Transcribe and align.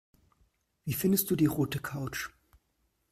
Wie 0.83 0.93
findest 0.95 1.29
du 1.29 1.35
die 1.35 1.45
rote 1.45 1.77
Couch? 1.79 2.31